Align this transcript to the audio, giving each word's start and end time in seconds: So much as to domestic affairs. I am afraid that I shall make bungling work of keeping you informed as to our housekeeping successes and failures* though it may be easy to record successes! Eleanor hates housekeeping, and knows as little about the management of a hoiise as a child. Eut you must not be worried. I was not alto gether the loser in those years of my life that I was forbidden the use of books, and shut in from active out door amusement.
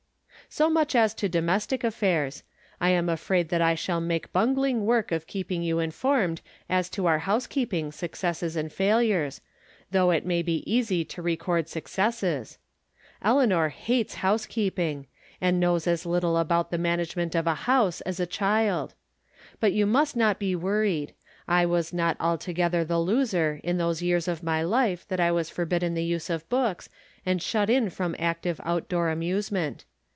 So 0.49 0.69
much 0.69 0.95
as 0.97 1.13
to 1.13 1.29
domestic 1.29 1.81
affairs. 1.81 2.43
I 2.81 2.89
am 2.89 3.07
afraid 3.07 3.47
that 3.47 3.61
I 3.61 3.73
shall 3.73 4.01
make 4.01 4.33
bungling 4.33 4.85
work 4.85 5.13
of 5.13 5.25
keeping 5.25 5.63
you 5.63 5.79
informed 5.79 6.41
as 6.69 6.89
to 6.89 7.05
our 7.05 7.19
housekeeping 7.19 7.93
successes 7.93 8.57
and 8.57 8.69
failures* 8.69 9.39
though 9.91 10.11
it 10.11 10.25
may 10.25 10.41
be 10.41 10.69
easy 10.69 11.05
to 11.05 11.21
record 11.21 11.69
successes! 11.69 12.57
Eleanor 13.21 13.69
hates 13.69 14.15
housekeeping, 14.15 15.07
and 15.39 15.57
knows 15.57 15.87
as 15.87 16.05
little 16.05 16.35
about 16.35 16.69
the 16.69 16.77
management 16.77 17.33
of 17.33 17.47
a 17.47 17.55
hoiise 17.65 18.01
as 18.05 18.19
a 18.19 18.27
child. 18.27 18.93
Eut 19.63 19.71
you 19.71 19.85
must 19.85 20.17
not 20.17 20.37
be 20.37 20.53
worried. 20.53 21.13
I 21.47 21.65
was 21.65 21.93
not 21.93 22.17
alto 22.19 22.51
gether 22.51 22.83
the 22.83 22.99
loser 22.99 23.61
in 23.63 23.77
those 23.77 24.01
years 24.01 24.27
of 24.27 24.43
my 24.43 24.63
life 24.63 25.07
that 25.07 25.21
I 25.21 25.31
was 25.31 25.49
forbidden 25.49 25.93
the 25.93 26.03
use 26.03 26.29
of 26.29 26.49
books, 26.49 26.89
and 27.25 27.41
shut 27.41 27.69
in 27.69 27.89
from 27.89 28.17
active 28.19 28.59
out 28.65 28.89
door 28.89 29.07
amusement. 29.07 29.85